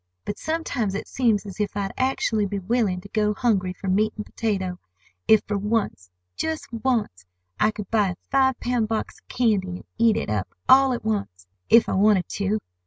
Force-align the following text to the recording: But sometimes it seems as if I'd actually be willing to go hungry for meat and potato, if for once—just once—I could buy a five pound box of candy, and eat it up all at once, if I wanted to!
But 0.25 0.39
sometimes 0.39 0.95
it 0.95 1.07
seems 1.07 1.45
as 1.45 1.59
if 1.59 1.77
I'd 1.77 1.93
actually 1.95 2.47
be 2.47 2.57
willing 2.57 3.01
to 3.01 3.09
go 3.09 3.35
hungry 3.35 3.71
for 3.71 3.87
meat 3.87 4.13
and 4.17 4.25
potato, 4.25 4.79
if 5.27 5.43
for 5.43 5.59
once—just 5.59 6.73
once—I 6.73 7.69
could 7.69 7.91
buy 7.91 8.07
a 8.09 8.15
five 8.31 8.59
pound 8.59 8.87
box 8.87 9.19
of 9.19 9.27
candy, 9.27 9.67
and 9.69 9.85
eat 9.99 10.17
it 10.17 10.31
up 10.31 10.47
all 10.67 10.93
at 10.93 11.05
once, 11.05 11.45
if 11.69 11.87
I 11.87 11.93
wanted 11.93 12.27
to! 12.29 12.57